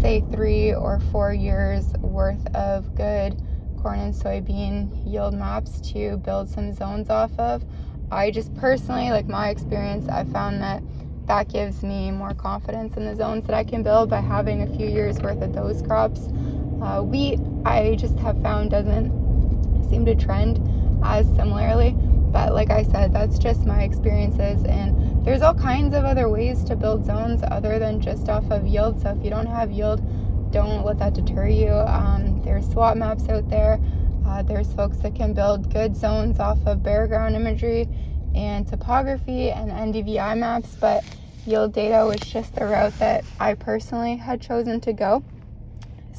say, 0.06 0.24
three 0.32 0.72
or 0.72 1.00
four 1.12 1.34
years 1.34 1.88
worth 1.98 2.46
of 2.56 2.94
good 2.94 3.42
corn 3.82 4.00
and 4.00 4.14
soybean 4.14 4.88
yield 5.04 5.34
maps 5.34 5.82
to 5.82 6.18
build 6.18 6.48
some 6.48 6.72
zones 6.74 7.10
off 7.10 7.32
of. 7.40 7.66
I 8.12 8.30
just 8.30 8.54
personally, 8.56 9.10
like 9.10 9.28
my 9.28 9.50
experience, 9.50 10.08
I 10.08 10.26
found 10.26 10.62
that 10.62 10.84
that 11.26 11.50
gives 11.50 11.82
me 11.82 12.12
more 12.12 12.36
confidence 12.36 12.96
in 12.98 13.06
the 13.06 13.16
zones 13.16 13.48
that 13.48 13.56
I 13.56 13.64
can 13.64 13.82
build 13.82 14.12
by 14.12 14.20
having 14.20 14.62
a 14.62 14.78
few 14.78 14.88
years 14.88 15.18
worth 15.18 15.42
of 15.42 15.54
those 15.54 15.82
crops. 15.82 16.30
Uh, 16.84 17.02
wheat, 17.02 17.40
I 17.66 17.96
just 17.96 18.20
have 18.20 18.40
found 18.44 18.70
doesn't 18.70 19.10
seem 19.90 20.06
to 20.06 20.14
trend 20.14 20.62
as 21.04 21.26
similarly. 21.36 21.96
But 22.36 22.54
like 22.54 22.70
I 22.70 22.84
said, 22.84 23.14
that's 23.14 23.40
just 23.40 23.66
my 23.66 23.84
experiences. 23.84 24.66
And 24.66 25.26
there's 25.26 25.42
all 25.42 25.54
kinds 25.54 25.96
of 25.96 26.04
other 26.04 26.28
ways 26.28 26.66
to 26.66 26.76
build 26.76 27.06
zones 27.06 27.42
other 27.50 27.80
than 27.80 28.02
just 28.02 28.28
off 28.28 28.52
of 28.52 28.68
yield. 28.68 29.02
So 29.02 29.12
if 29.12 29.24
you 29.24 29.30
don't 29.30 29.46
have 29.46 29.72
yield, 29.72 30.02
don't 30.52 30.84
let 30.84 31.00
that 31.00 31.14
deter 31.14 31.48
you. 31.48 31.72
Um, 31.72 32.42
there's 32.44 32.70
SWAT 32.70 32.98
maps 32.98 33.30
out 33.30 33.50
there. 33.50 33.80
Uh, 34.28 34.42
there's 34.44 34.74
folks 34.74 34.98
that 34.98 35.16
can 35.16 35.34
build 35.34 35.72
good 35.72 35.96
zones 35.96 36.42
off 36.42 36.60
of 36.66 36.84
bare 36.84 37.08
ground 37.08 37.38
imagery 37.38 37.88
and 38.36 38.68
topography 38.68 39.52
and 39.52 39.72
NDVI 39.72 40.38
maps, 40.38 40.76
but 40.76 41.06
yield 41.46 41.72
data 41.72 42.06
was 42.06 42.20
just 42.20 42.54
the 42.54 42.66
route 42.66 43.00
that 43.00 43.24
I 43.40 43.54
personally 43.54 44.18
had 44.18 44.42
chosen 44.42 44.82
to 44.82 44.92
go. 44.92 45.24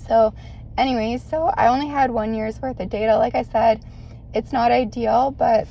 So, 0.09 0.33
anyways, 0.79 1.23
so 1.23 1.53
I 1.59 1.67
only 1.67 1.89
had 1.89 2.11
one 2.11 2.33
year's 2.33 2.59
worth 2.63 2.81
of 2.81 2.89
data. 2.89 3.19
Like 3.19 3.35
I 3.35 3.43
said, 3.43 3.85
it's 4.37 4.53
not 4.53 4.71
ideal, 4.71 5.31
but 5.31 5.67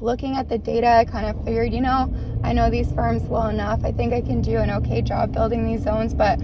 looking 0.00 0.36
at 0.36 0.48
the 0.48 0.58
data, 0.58 0.86
I 0.86 1.04
kind 1.04 1.26
of 1.26 1.44
figured, 1.44 1.72
you 1.74 1.80
know, 1.80 2.14
I 2.44 2.52
know 2.52 2.70
these 2.70 2.92
farms 2.92 3.22
well 3.22 3.48
enough. 3.48 3.84
I 3.84 3.90
think 3.90 4.12
I 4.12 4.20
can 4.20 4.40
do 4.40 4.58
an 4.58 4.70
okay 4.70 5.02
job 5.02 5.32
building 5.32 5.66
these 5.66 5.82
zones, 5.82 6.14
but 6.14 6.40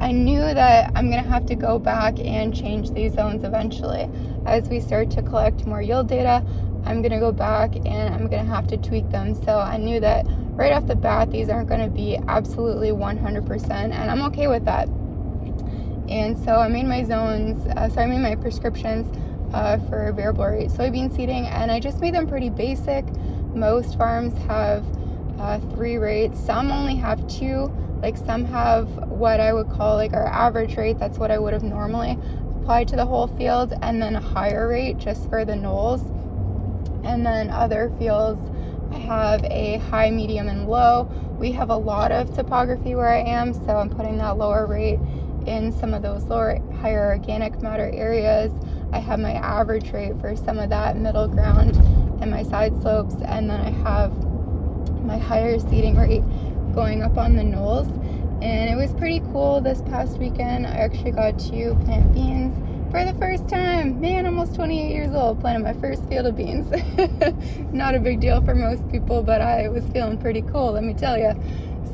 I 0.00 0.12
knew 0.12 0.40
that 0.40 0.92
I'm 0.94 1.10
going 1.10 1.22
to 1.22 1.28
have 1.28 1.46
to 1.46 1.54
go 1.54 1.78
back 1.78 2.18
and 2.18 2.54
change 2.54 2.90
these 2.90 3.14
zones 3.14 3.44
eventually. 3.44 4.10
As 4.44 4.68
we 4.68 4.78
start 4.78 5.10
to 5.12 5.22
collect 5.22 5.64
more 5.64 5.80
yield 5.80 6.08
data, 6.08 6.44
I'm 6.84 7.00
going 7.00 7.12
to 7.12 7.20
go 7.20 7.32
back 7.32 7.74
and 7.76 8.14
I'm 8.14 8.28
going 8.28 8.44
to 8.44 8.52
have 8.52 8.66
to 8.68 8.76
tweak 8.76 9.08
them. 9.10 9.34
So 9.44 9.58
I 9.58 9.78
knew 9.78 10.00
that 10.00 10.26
right 10.50 10.72
off 10.72 10.86
the 10.86 10.96
bat, 10.96 11.30
these 11.30 11.48
aren't 11.48 11.68
going 11.68 11.80
to 11.80 11.88
be 11.88 12.18
absolutely 12.28 12.90
100%, 12.90 13.70
and 13.70 14.10
I'm 14.10 14.20
okay 14.22 14.48
with 14.48 14.66
that. 14.66 14.88
And 16.08 16.36
so 16.44 16.56
I 16.56 16.68
made 16.68 16.84
my 16.84 17.04
zones, 17.04 17.66
uh, 17.68 17.88
so 17.88 18.02
I 18.02 18.06
made 18.06 18.18
my 18.18 18.34
prescriptions 18.34 19.06
uh, 19.52 19.78
for 19.88 20.12
variable 20.12 20.46
rate 20.46 20.68
soybean 20.68 21.14
seeding, 21.14 21.46
and 21.46 21.70
I 21.70 21.80
just 21.80 22.00
made 22.00 22.14
them 22.14 22.26
pretty 22.26 22.50
basic. 22.50 23.04
Most 23.54 23.98
farms 23.98 24.36
have 24.44 24.84
uh, 25.38 25.58
three 25.74 25.96
rates, 25.96 26.38
some 26.38 26.70
only 26.70 26.96
have 26.96 27.26
two. 27.28 27.72
Like 28.02 28.16
some 28.16 28.44
have 28.46 28.88
what 29.08 29.38
I 29.38 29.52
would 29.52 29.70
call 29.70 29.94
like 29.94 30.12
our 30.12 30.26
average 30.26 30.76
rate, 30.76 30.98
that's 30.98 31.18
what 31.18 31.30
I 31.30 31.38
would 31.38 31.52
have 31.52 31.62
normally 31.62 32.18
applied 32.60 32.88
to 32.88 32.96
the 32.96 33.04
whole 33.04 33.28
field, 33.28 33.74
and 33.82 34.02
then 34.02 34.16
a 34.16 34.20
higher 34.20 34.68
rate 34.68 34.98
just 34.98 35.28
for 35.28 35.44
the 35.44 35.54
knolls. 35.54 36.02
And 37.04 37.24
then 37.24 37.50
other 37.50 37.92
fields, 37.98 38.40
I 38.92 38.98
have 38.98 39.44
a 39.44 39.78
high, 39.78 40.10
medium, 40.10 40.48
and 40.48 40.68
low. 40.68 41.04
We 41.38 41.52
have 41.52 41.70
a 41.70 41.76
lot 41.76 42.12
of 42.12 42.34
topography 42.34 42.94
where 42.94 43.08
I 43.08 43.20
am, 43.20 43.52
so 43.52 43.76
I'm 43.76 43.90
putting 43.90 44.18
that 44.18 44.36
lower 44.36 44.66
rate 44.66 45.00
in 45.46 45.72
some 45.72 45.92
of 45.94 46.02
those 46.02 46.24
lower, 46.24 46.60
higher 46.80 47.08
organic 47.08 47.60
matter 47.62 47.90
areas. 47.92 48.52
I 48.92 48.98
have 48.98 49.18
my 49.20 49.32
average 49.32 49.90
rate 49.92 50.20
for 50.20 50.36
some 50.36 50.58
of 50.58 50.70
that 50.70 50.96
middle 50.96 51.28
ground 51.28 51.76
and 52.20 52.30
my 52.30 52.42
side 52.42 52.80
slopes, 52.82 53.14
and 53.24 53.48
then 53.48 53.60
I 53.60 53.70
have 53.88 54.12
my 55.02 55.18
higher 55.18 55.58
seeding 55.58 55.96
rate 55.96 56.22
going 56.74 57.02
up 57.02 57.16
on 57.16 57.36
the 57.36 57.44
knolls. 57.44 57.88
And 58.42 58.70
it 58.70 58.76
was 58.76 58.92
pretty 58.94 59.20
cool 59.32 59.60
this 59.60 59.82
past 59.82 60.18
weekend. 60.18 60.66
I 60.66 60.70
actually 60.70 61.12
got 61.12 61.38
to 61.38 61.74
plant 61.84 62.12
beans 62.12 62.56
for 62.90 63.04
the 63.04 63.14
first 63.14 63.48
time. 63.48 64.00
Man, 64.00 64.26
almost 64.26 64.54
28 64.54 64.92
years 64.92 65.14
old, 65.14 65.40
planted 65.40 65.62
my 65.62 65.74
first 65.74 66.06
field 66.08 66.26
of 66.26 66.36
beans. 66.36 66.70
Not 67.72 67.94
a 67.94 68.00
big 68.00 68.20
deal 68.20 68.42
for 68.42 68.54
most 68.54 68.86
people, 68.90 69.22
but 69.22 69.40
I 69.40 69.68
was 69.68 69.84
feeling 69.88 70.18
pretty 70.18 70.42
cool, 70.42 70.72
let 70.72 70.84
me 70.84 70.92
tell 70.92 71.16
you. 71.16 71.34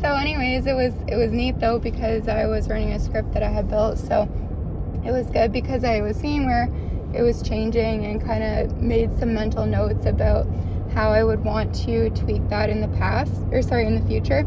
So, 0.00 0.14
anyways, 0.14 0.66
it 0.66 0.74
was 0.74 0.94
it 1.08 1.16
was 1.16 1.32
neat 1.32 1.58
though 1.58 1.78
because 1.78 2.28
I 2.28 2.46
was 2.46 2.68
running 2.68 2.92
a 2.92 3.00
script 3.00 3.32
that 3.32 3.42
I 3.42 3.48
had 3.48 3.68
built. 3.68 3.98
So 3.98 4.28
it 5.04 5.10
was 5.10 5.26
good 5.26 5.52
because 5.52 5.84
I 5.84 6.00
was 6.02 6.16
seeing 6.16 6.46
where 6.46 6.68
it 7.14 7.22
was 7.22 7.42
changing 7.42 8.04
and 8.04 8.24
kind 8.24 8.42
of 8.42 8.76
made 8.78 9.16
some 9.18 9.34
mental 9.34 9.66
notes 9.66 10.06
about 10.06 10.46
how 10.94 11.10
I 11.10 11.22
would 11.22 11.44
want 11.44 11.74
to 11.86 12.10
tweak 12.10 12.48
that 12.48 12.70
in 12.70 12.80
the 12.80 12.88
past 12.88 13.32
or 13.50 13.62
sorry 13.62 13.86
in 13.86 13.94
the 13.94 14.06
future. 14.06 14.46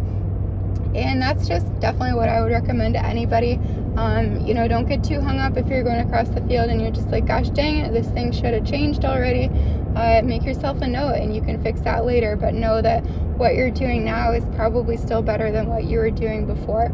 And 0.94 1.22
that's 1.22 1.48
just 1.48 1.68
definitely 1.80 2.16
what 2.16 2.28
I 2.28 2.42
would 2.42 2.52
recommend 2.52 2.96
to 2.96 3.06
anybody. 3.06 3.60
Um, 3.96 4.46
you 4.46 4.54
know, 4.54 4.68
don't 4.68 4.88
get 4.88 5.04
too 5.04 5.22
hung 5.22 5.40
up 5.40 5.56
if 5.56 5.68
you're 5.68 5.84
going 5.84 6.00
across 6.00 6.28
the 6.30 6.42
field 6.42 6.70
and 6.70 6.82
you're 6.82 6.92
just 6.92 7.08
like, 7.08 7.26
gosh 7.26 7.50
dang 7.50 7.78
it, 7.78 7.94
this 7.94 8.08
thing 8.08 8.32
should 8.32 8.54
have 8.54 8.66
changed 8.66 9.06
already. 9.06 9.50
Uh, 9.96 10.22
make 10.24 10.44
yourself 10.44 10.82
a 10.82 10.88
note 10.88 11.16
and 11.16 11.36
you 11.36 11.42
can 11.42 11.62
fix 11.64 11.82
that 11.82 12.06
later, 12.06 12.36
but 12.36 12.54
know 12.54 12.82
that 12.82 13.02
what 13.38 13.56
you're 13.56 13.72
doing 13.72 14.04
now 14.04 14.32
is 14.32 14.44
probably 14.56 14.98
still 14.98 15.22
better 15.22 15.52
than 15.52 15.68
what 15.68 15.86
you 15.86 15.98
were 15.98 16.12
doing 16.12 16.46
before. 16.46 16.92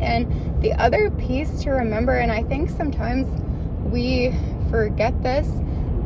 And 0.00 0.62
the 0.62 0.72
other 0.72 1.10
piece 1.10 1.62
to 1.62 1.70
remember, 1.70 2.16
and 2.16 2.32
I 2.32 2.42
think 2.42 2.70
sometimes 2.70 3.26
we 3.84 4.32
forget 4.72 5.22
this, 5.22 5.46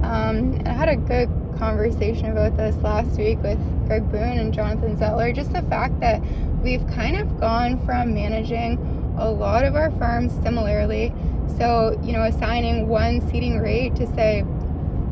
um, 0.03 0.61
I 0.67 0.71
had 0.71 0.89
a 0.89 0.97
good 0.97 1.31
conversation 1.57 2.33
about 2.33 2.57
this 2.57 2.75
last 2.83 3.17
week 3.17 3.41
with 3.41 3.59
Greg 3.87 4.11
Boone 4.11 4.39
and 4.39 4.53
Jonathan 4.53 4.97
Zettler, 4.97 5.33
just 5.33 5.53
the 5.53 5.63
fact 5.63 6.01
that 6.01 6.21
we've 6.65 6.85
kind 6.89 7.17
of 7.17 7.39
gone 7.39 7.79
from 7.87 8.13
managing 8.13 8.77
a 9.19 9.31
lot 9.31 9.65
of 9.65 9.77
our 9.77 9.93
farms 9.93 10.33
similarly. 10.43 11.15
So, 11.57 11.99
you 12.03 12.13
know, 12.13 12.25
assigning 12.25 12.89
one 12.89 13.27
seeding 13.31 13.61
rate 13.61 13.95
to 13.97 14.07
say 14.15 14.45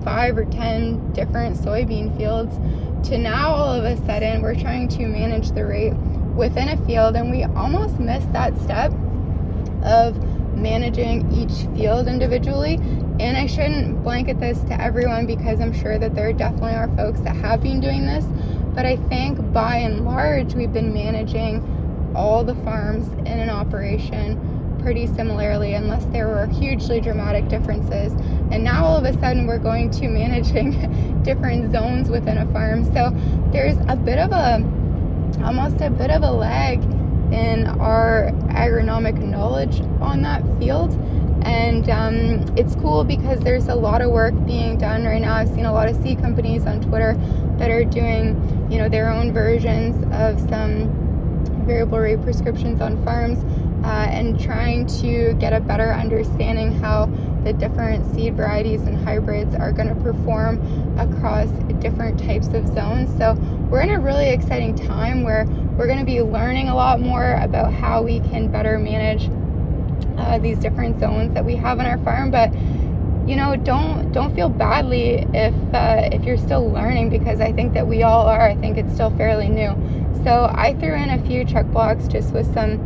five 0.02 0.36
or 0.36 0.46
ten 0.46 1.12
different 1.12 1.56
soybean 1.56 2.14
fields 2.16 2.56
to 3.08 3.16
now 3.16 3.54
all 3.54 3.72
of 3.72 3.84
a 3.84 3.96
sudden 4.04 4.42
we're 4.42 4.56
trying 4.56 4.88
to 4.88 5.06
manage 5.06 5.52
the 5.52 5.64
rate 5.64 5.94
within 6.34 6.70
a 6.70 6.86
field 6.86 7.14
and 7.14 7.30
we 7.30 7.44
almost 7.44 8.00
missed 8.00 8.30
that 8.32 8.58
step 8.60 8.92
of 9.84 10.20
managing 10.56 11.30
each 11.32 11.66
field 11.76 12.08
individually 12.08 12.78
and 13.20 13.36
I 13.36 13.46
shouldn't 13.46 14.02
blanket 14.02 14.40
this 14.40 14.58
to 14.64 14.80
everyone 14.80 15.26
because 15.26 15.60
I'm 15.60 15.72
sure 15.72 15.98
that 15.98 16.14
there 16.14 16.32
definitely 16.32 16.74
are 16.74 16.88
folks 16.96 17.20
that 17.20 17.36
have 17.36 17.62
been 17.62 17.80
doing 17.80 18.06
this. 18.06 18.24
But 18.74 18.86
I 18.86 18.96
think 19.08 19.52
by 19.52 19.76
and 19.76 20.04
large, 20.04 20.54
we've 20.54 20.72
been 20.72 20.92
managing 20.92 22.12
all 22.16 22.42
the 22.42 22.56
farms 22.56 23.06
in 23.20 23.38
an 23.38 23.50
operation 23.50 24.78
pretty 24.80 25.06
similarly, 25.06 25.74
unless 25.74 26.04
there 26.06 26.28
were 26.28 26.46
hugely 26.46 27.00
dramatic 27.00 27.48
differences. 27.48 28.12
And 28.50 28.64
now 28.64 28.84
all 28.84 28.96
of 28.96 29.04
a 29.04 29.18
sudden, 29.20 29.46
we're 29.46 29.58
going 29.58 29.90
to 29.92 30.08
managing 30.08 31.22
different 31.22 31.72
zones 31.72 32.10
within 32.10 32.38
a 32.38 32.52
farm. 32.52 32.84
So 32.92 33.10
there's 33.52 33.76
a 33.88 33.96
bit 33.96 34.18
of 34.18 34.32
a 34.32 34.62
almost 35.42 35.80
a 35.80 35.90
bit 35.90 36.10
of 36.10 36.22
a 36.22 36.30
lag 36.30 36.82
in 37.32 37.66
our 37.66 38.30
agronomic 38.48 39.18
knowledge 39.18 39.80
on 40.00 40.22
that 40.22 40.42
field 40.58 40.92
and 41.54 41.88
um, 41.88 42.56
it's 42.56 42.74
cool 42.74 43.04
because 43.04 43.38
there's 43.40 43.68
a 43.68 43.74
lot 43.74 44.02
of 44.02 44.10
work 44.10 44.34
being 44.44 44.76
done 44.76 45.04
right 45.04 45.20
now. 45.20 45.34
I've 45.34 45.48
seen 45.48 45.66
a 45.66 45.72
lot 45.72 45.88
of 45.88 45.94
seed 46.02 46.18
companies 46.18 46.66
on 46.66 46.80
Twitter 46.80 47.14
that 47.58 47.70
are 47.70 47.84
doing, 47.84 48.68
you 48.68 48.78
know, 48.78 48.88
their 48.88 49.08
own 49.08 49.32
versions 49.32 49.94
of 50.12 50.40
some 50.50 50.90
variable 51.64 51.98
rate 51.98 52.20
prescriptions 52.22 52.80
on 52.80 53.02
farms 53.04 53.38
uh, 53.84 54.08
and 54.10 54.40
trying 54.40 54.86
to 54.86 55.34
get 55.34 55.52
a 55.52 55.60
better 55.60 55.92
understanding 55.92 56.72
how 56.72 57.06
the 57.44 57.52
different 57.52 58.12
seed 58.14 58.34
varieties 58.34 58.82
and 58.82 58.96
hybrids 59.04 59.54
are 59.54 59.70
going 59.70 59.88
to 59.88 59.94
perform 60.02 60.58
across 60.98 61.48
different 61.80 62.18
types 62.18 62.48
of 62.48 62.66
zones. 62.66 63.16
So 63.16 63.34
we're 63.70 63.82
in 63.82 63.90
a 63.90 64.00
really 64.00 64.30
exciting 64.30 64.74
time 64.74 65.22
where 65.22 65.46
we're 65.76 65.86
going 65.86 66.00
to 66.00 66.04
be 66.04 66.20
learning 66.20 66.68
a 66.68 66.74
lot 66.74 67.00
more 67.00 67.34
about 67.34 67.72
how 67.72 68.02
we 68.02 68.18
can 68.20 68.50
better 68.50 68.76
manage 68.78 69.28
uh, 70.18 70.38
these 70.38 70.58
different 70.58 71.00
zones 71.00 71.34
that 71.34 71.44
we 71.44 71.56
have 71.56 71.78
on 71.80 71.86
our 71.86 71.98
farm. 71.98 72.30
But 72.30 72.52
you 73.26 73.36
know, 73.36 73.56
don't 73.56 74.12
don't 74.12 74.34
feel 74.34 74.48
badly 74.48 75.26
if 75.32 75.54
uh, 75.74 76.08
if 76.12 76.24
you're 76.24 76.36
still 76.36 76.70
learning 76.70 77.10
because 77.10 77.40
I 77.40 77.52
think 77.52 77.72
that 77.74 77.86
we 77.86 78.02
all 78.02 78.26
are. 78.26 78.42
I 78.42 78.54
think 78.56 78.76
it's 78.76 78.92
still 78.92 79.10
fairly 79.16 79.48
new. 79.48 79.74
So 80.24 80.50
I 80.54 80.74
threw 80.74 80.94
in 80.94 81.10
a 81.10 81.22
few 81.26 81.44
truck 81.44 81.66
blocks 81.66 82.08
just 82.08 82.32
with 82.32 82.52
some 82.54 82.78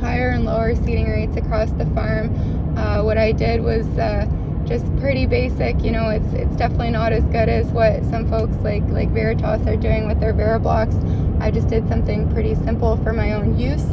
higher 0.00 0.30
and 0.30 0.44
lower 0.44 0.74
seeding 0.74 1.08
rates 1.10 1.36
across 1.36 1.70
the 1.72 1.86
farm. 1.86 2.34
Uh, 2.76 3.02
what 3.02 3.18
I 3.18 3.32
did 3.32 3.62
was 3.62 3.86
uh, 3.98 4.26
just 4.64 4.84
pretty 4.98 5.26
basic. 5.26 5.82
You 5.82 5.90
know, 5.90 6.10
it's 6.10 6.32
it's 6.32 6.56
definitely 6.56 6.90
not 6.90 7.12
as 7.12 7.24
good 7.24 7.48
as 7.48 7.66
what 7.66 8.04
some 8.04 8.28
folks 8.28 8.56
like 8.62 8.82
like 8.88 9.10
Veritas 9.10 9.66
are 9.66 9.76
doing 9.76 10.06
with 10.06 10.20
their 10.20 10.32
Vera 10.32 10.58
blocks. 10.58 10.96
I 11.40 11.50
just 11.50 11.68
did 11.68 11.88
something 11.88 12.30
pretty 12.32 12.54
simple 12.54 12.96
for 12.98 13.12
my 13.12 13.32
own 13.32 13.58
use, 13.58 13.84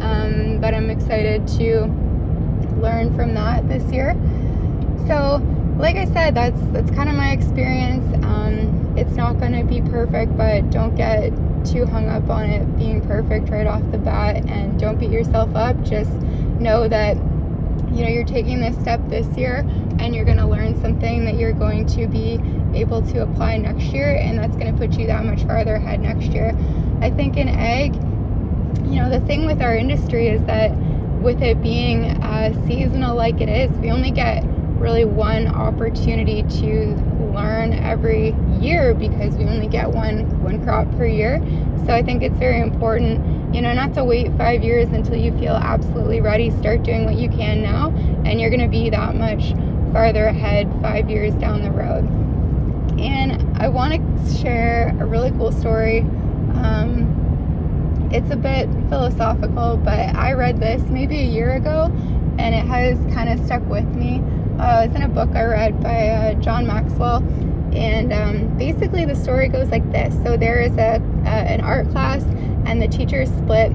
um, 0.00 0.60
but 0.60 0.74
I'm 0.74 0.90
excited 0.90 1.46
to 1.58 1.86
learn 2.80 3.14
from 3.14 3.34
that 3.34 3.68
this 3.68 3.84
year. 3.92 4.14
So, 5.06 5.42
like 5.78 5.96
I 5.96 6.06
said, 6.06 6.34
that's 6.34 6.60
that's 6.72 6.90
kind 6.90 7.08
of 7.08 7.14
my 7.14 7.30
experience. 7.30 8.04
Um, 8.24 8.94
it's 8.96 9.14
not 9.14 9.38
going 9.38 9.52
to 9.52 9.64
be 9.64 9.82
perfect, 9.90 10.36
but 10.36 10.70
don't 10.70 10.94
get 10.94 11.30
too 11.64 11.86
hung 11.86 12.08
up 12.08 12.28
on 12.28 12.44
it 12.44 12.78
being 12.78 13.00
perfect 13.06 13.48
right 13.48 13.66
off 13.66 13.82
the 13.90 13.98
bat, 13.98 14.36
and 14.48 14.78
don't 14.78 14.98
beat 14.98 15.10
yourself 15.10 15.54
up. 15.54 15.82
Just 15.82 16.12
know 16.60 16.88
that 16.88 17.16
you 17.92 18.02
know 18.02 18.08
you're 18.08 18.24
taking 18.24 18.60
this 18.60 18.76
step 18.76 19.00
this 19.08 19.26
year, 19.36 19.58
and 19.98 20.14
you're 20.14 20.24
going 20.24 20.38
to 20.38 20.46
learn 20.46 20.80
something 20.80 21.24
that 21.24 21.34
you're 21.34 21.52
going 21.52 21.86
to 21.86 22.06
be 22.06 22.40
able 22.74 23.02
to 23.02 23.22
apply 23.22 23.56
next 23.58 23.84
year, 23.84 24.16
and 24.16 24.38
that's 24.38 24.56
going 24.56 24.72
to 24.72 24.78
put 24.78 24.98
you 24.98 25.06
that 25.06 25.24
much 25.24 25.42
farther 25.44 25.76
ahead 25.76 26.00
next 26.00 26.26
year. 26.26 26.56
I 27.00 27.10
think 27.10 27.36
in 27.36 27.48
ag, 27.48 27.94
you 28.84 29.00
know, 29.00 29.10
the 29.10 29.20
thing 29.26 29.46
with 29.46 29.62
our 29.62 29.76
industry 29.76 30.28
is 30.28 30.44
that 30.46 30.76
with 31.22 31.42
it 31.42 31.62
being 31.62 32.04
uh, 32.22 32.52
seasonal 32.66 33.16
like 33.16 33.40
it 33.40 33.48
is, 33.48 33.70
we 33.78 33.90
only 33.90 34.10
get 34.10 34.44
really 34.78 35.04
one 35.04 35.46
opportunity 35.48 36.42
to 36.42 36.94
learn 37.32 37.72
every 37.72 38.34
year 38.60 38.94
because 38.94 39.34
we 39.34 39.44
only 39.44 39.66
get 39.66 39.90
one 39.90 40.42
one 40.42 40.62
crop 40.62 40.90
per 40.96 41.06
year. 41.06 41.40
So 41.86 41.94
I 41.94 42.02
think 42.02 42.22
it's 42.22 42.36
very 42.36 42.60
important, 42.60 43.54
you 43.54 43.60
know, 43.62 43.72
not 43.72 43.94
to 43.94 44.04
wait 44.04 44.36
five 44.36 44.62
years 44.62 44.88
until 44.88 45.16
you 45.16 45.32
feel 45.38 45.54
absolutely 45.54 46.20
ready. 46.20 46.50
Start 46.50 46.82
doing 46.82 47.04
what 47.04 47.16
you 47.16 47.28
can 47.28 47.62
now, 47.62 47.88
and 48.24 48.40
you're 48.40 48.50
going 48.50 48.60
to 48.60 48.68
be 48.68 48.90
that 48.90 49.14
much 49.14 49.54
farther 49.92 50.26
ahead 50.26 50.70
five 50.82 51.08
years 51.08 51.34
down 51.34 51.62
the 51.62 51.70
road. 51.70 52.04
And 53.00 53.58
I 53.58 53.68
want 53.68 53.94
to 53.94 54.36
share 54.36 54.94
a 55.00 55.06
really 55.06 55.30
cool 55.32 55.52
story. 55.52 56.00
Um, 56.00 57.23
it's 58.14 58.30
a 58.30 58.36
bit 58.36 58.68
philosophical, 58.88 59.76
but 59.76 60.14
I 60.14 60.34
read 60.34 60.60
this 60.60 60.80
maybe 60.82 61.18
a 61.18 61.24
year 61.24 61.54
ago 61.54 61.90
and 62.38 62.54
it 62.54 62.64
has 62.64 62.96
kind 63.12 63.28
of 63.28 63.44
stuck 63.44 63.62
with 63.68 63.86
me. 63.86 64.22
Uh, 64.56 64.84
it's 64.84 64.94
in 64.94 65.02
a 65.02 65.08
book 65.08 65.30
I 65.34 65.42
read 65.42 65.82
by 65.82 66.08
uh, 66.10 66.34
John 66.34 66.64
Maxwell, 66.64 67.16
and 67.74 68.12
um, 68.12 68.56
basically 68.56 69.04
the 69.04 69.16
story 69.16 69.48
goes 69.48 69.68
like 69.70 69.90
this. 69.90 70.14
So 70.22 70.36
there 70.36 70.60
is 70.60 70.72
a, 70.76 71.02
a 71.24 71.28
an 71.28 71.60
art 71.60 71.90
class, 71.90 72.22
and 72.66 72.80
the 72.80 72.86
teacher 72.86 73.26
split 73.26 73.72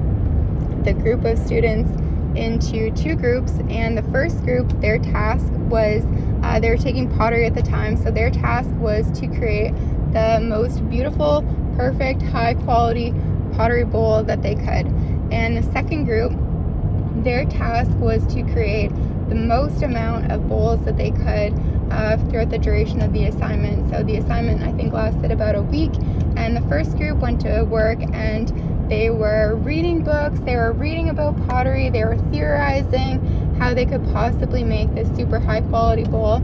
the 0.84 0.94
group 0.94 1.26
of 1.26 1.38
students 1.38 1.90
into 2.34 2.90
two 2.92 3.16
groups. 3.16 3.52
And 3.68 3.96
the 3.98 4.02
first 4.04 4.42
group, 4.42 4.70
their 4.80 4.98
task 4.98 5.52
was 5.68 6.02
uh, 6.42 6.60
they 6.60 6.70
were 6.70 6.78
taking 6.78 7.14
pottery 7.14 7.44
at 7.44 7.54
the 7.54 7.62
time, 7.62 7.94
so 7.98 8.10
their 8.10 8.30
task 8.30 8.70
was 8.76 9.10
to 9.20 9.26
create 9.26 9.74
the 10.12 10.40
most 10.42 10.88
beautiful, 10.88 11.44
perfect, 11.76 12.22
high 12.22 12.54
quality 12.54 13.12
pottery 13.50 13.84
bowl 13.84 14.22
that 14.24 14.42
they 14.42 14.54
could. 14.54 14.86
And 15.32 15.56
the 15.56 15.62
second 15.72 16.04
group, 16.04 16.32
their 17.24 17.44
task 17.44 17.90
was 17.98 18.26
to 18.34 18.42
create 18.52 18.90
the 19.28 19.34
most 19.36 19.82
amount 19.82 20.32
of 20.32 20.48
bowls 20.48 20.84
that 20.84 20.96
they 20.96 21.10
could 21.10 21.54
uh, 21.90 22.16
throughout 22.28 22.50
the 22.50 22.58
duration 22.58 23.00
of 23.00 23.12
the 23.12 23.26
assignment. 23.26 23.90
So 23.90 24.02
the 24.02 24.16
assignment, 24.16 24.62
I 24.62 24.72
think, 24.72 24.92
lasted 24.92 25.30
about 25.30 25.54
a 25.54 25.62
week. 25.62 25.92
And 26.36 26.56
the 26.56 26.62
first 26.68 26.96
group 26.96 27.18
went 27.18 27.40
to 27.42 27.64
work 27.64 28.00
and 28.12 28.48
they 28.90 29.10
were 29.10 29.56
reading 29.56 30.02
books, 30.02 30.40
they 30.40 30.56
were 30.56 30.72
reading 30.72 31.10
about 31.10 31.36
pottery, 31.46 31.90
they 31.90 32.04
were 32.04 32.18
theorizing 32.32 33.20
how 33.58 33.72
they 33.72 33.86
could 33.86 34.02
possibly 34.12 34.64
make 34.64 34.92
this 34.94 35.08
super 35.16 35.38
high 35.38 35.60
quality 35.60 36.04
bowl. 36.04 36.36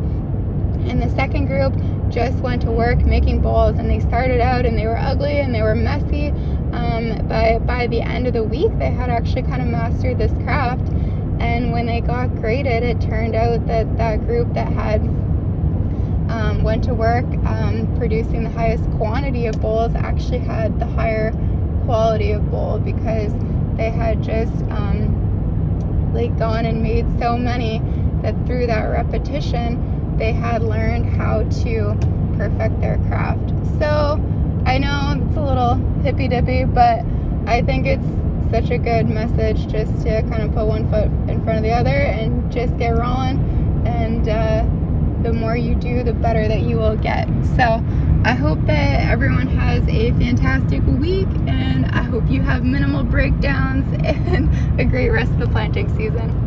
And 0.89 1.03
the 1.03 1.11
second 1.17 1.47
group 1.47 1.75
just 2.09 2.39
went 2.39 2.63
to 2.63 2.71
work 2.71 2.99
making 3.01 3.41
bowls 3.41 3.79
and 3.79 3.91
they 3.91 3.99
started 4.01 4.41
out 4.41 4.65
and 4.65 4.79
they 4.79 4.87
were 4.87 4.97
ugly 4.97 5.41
and 5.41 5.53
they 5.53 5.63
were 5.63 5.75
messy 5.75 6.33
um, 6.77 7.27
but 7.29 7.67
by 7.67 7.87
the 7.87 8.03
end 8.03 8.27
of 8.27 8.35
the 8.35 8.45
week, 8.45 8.71
they 8.79 8.91
had 8.91 9.11
actually 9.11 9.43
kind 9.43 9.63
of 9.63 9.69
mastered 9.69 10.19
this 10.19 10.33
craft. 10.45 10.89
And 11.41 11.73
when 11.73 11.87
they 11.87 12.01
got 12.01 12.35
graded, 12.37 12.83
it 12.83 13.01
turned 13.01 13.35
out 13.35 13.67
that 13.67 13.97
that 13.97 14.27
group 14.27 14.53
that 14.55 14.73
had 14.73 15.01
um, 16.31 16.63
went 16.63 16.85
to 16.85 16.95
work 16.95 17.25
um, 17.47 17.95
producing 17.97 18.45
the 18.45 18.51
highest 18.51 18.85
quantity 18.93 19.47
of 19.47 19.61
bowls 19.61 19.95
actually 19.95 20.39
had 20.39 20.79
the 20.79 20.87
higher 20.87 21.33
quality 21.85 22.33
of 22.33 22.51
bowl 22.51 22.79
because 22.79 23.33
they 23.77 23.91
had 23.91 24.23
just 24.23 24.53
um, 24.71 26.13
like 26.13 26.37
gone 26.39 26.67
and 26.67 26.83
made 26.83 27.07
so 27.19 27.37
many 27.37 27.81
that 28.23 28.35
through 28.47 28.67
that 28.67 28.85
repetition 28.85 30.17
they 30.19 30.33
had 30.33 30.63
learned 30.63 31.07
how 31.17 31.43
to 31.45 31.97
perfect 32.37 32.81
their 32.81 32.97
craft. 33.07 33.51
So 33.79 34.21
I 34.67 34.79
know 34.79 35.15
it's 35.17 35.37
a 35.37 35.41
little 35.41 35.77
hippy 36.03 36.27
dippy, 36.29 36.65
but 36.65 37.05
I 37.47 37.63
think 37.63 37.87
it's 37.87 38.05
such 38.51 38.71
a 38.71 38.79
good 38.79 39.09
message 39.09 39.69
just 39.69 40.03
to 40.03 40.23
kind 40.23 40.43
of 40.43 40.53
put 40.53 40.67
one 40.67 40.91
foot 40.91 41.07
in 41.31 41.43
front 41.45 41.59
of 41.59 41.63
the 41.63 41.73
other 41.73 41.97
and 41.97 42.51
just 42.51 42.77
get 42.77 42.91
rolling. 42.91 43.39
And 43.87 44.29
uh, 44.29 44.65
the 45.23 45.33
more 45.33 45.57
you 45.57 45.77
do, 45.77 46.03
the 46.03 46.13
better 46.13 46.49
that 46.49 46.63
you 46.63 46.77
will 46.77 46.97
get. 46.97 47.29
So 47.57 47.83
I 48.25 48.33
hope 48.33 48.59
that 48.67 49.09
everyone 49.09 49.47
has 49.47 49.87
a 49.89 50.11
fantastic 50.13 50.85
week 50.85 51.29
and 51.47 51.87
I 51.87 52.03
hope 52.03 52.29
you 52.29 52.43
have 52.43 52.65
minimal 52.65 53.05
breakdowns 53.05 53.87
and 54.05 54.81
a 54.81 54.85
great 54.85 55.11
rest 55.11 55.31
of 55.33 55.39
the 55.39 55.49
planting 55.49 55.89
season. 55.97 56.46